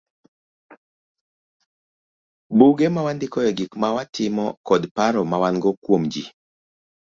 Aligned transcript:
Buge 2.57 2.87
ma 2.91 3.05
wandikoe 3.05 3.49
gik 3.57 3.71
ma 3.81 3.89
watimo 3.95 4.45
kod 4.67 4.83
paro 4.95 5.21
ma 5.31 5.37
wan 5.43 5.55
go 5.63 5.71
kuom 5.83 6.03
ji. 6.13 6.23